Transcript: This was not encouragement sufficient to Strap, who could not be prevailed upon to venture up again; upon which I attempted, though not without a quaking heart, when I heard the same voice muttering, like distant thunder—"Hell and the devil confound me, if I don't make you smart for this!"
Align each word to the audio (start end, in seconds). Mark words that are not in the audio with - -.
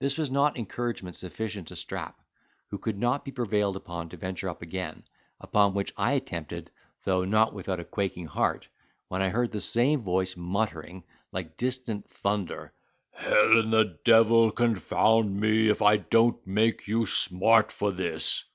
This 0.00 0.18
was 0.18 0.28
not 0.28 0.58
encouragement 0.58 1.14
sufficient 1.14 1.68
to 1.68 1.76
Strap, 1.76 2.20
who 2.70 2.78
could 2.78 2.98
not 2.98 3.24
be 3.24 3.30
prevailed 3.30 3.76
upon 3.76 4.08
to 4.08 4.16
venture 4.16 4.48
up 4.48 4.60
again; 4.60 5.04
upon 5.40 5.72
which 5.72 5.92
I 5.96 6.14
attempted, 6.14 6.72
though 7.04 7.22
not 7.24 7.54
without 7.54 7.78
a 7.78 7.84
quaking 7.84 8.26
heart, 8.26 8.66
when 9.06 9.22
I 9.22 9.28
heard 9.28 9.52
the 9.52 9.60
same 9.60 10.02
voice 10.02 10.36
muttering, 10.36 11.04
like 11.30 11.56
distant 11.56 12.08
thunder—"Hell 12.10 13.60
and 13.60 13.72
the 13.72 13.96
devil 14.04 14.50
confound 14.50 15.38
me, 15.40 15.68
if 15.68 15.80
I 15.80 15.98
don't 15.98 16.44
make 16.44 16.88
you 16.88 17.06
smart 17.06 17.70
for 17.70 17.92
this!" 17.92 18.46